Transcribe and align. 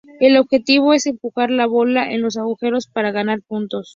El 0.19 0.37
objetivo 0.37 0.95
es 0.95 1.05
empujar 1.05 1.51
las 1.51 1.69
bolas 1.69 2.07
en 2.09 2.23
los 2.23 2.35
agujeros 2.35 2.87
para 2.87 3.11
ganar 3.11 3.43
puntos. 3.43 3.89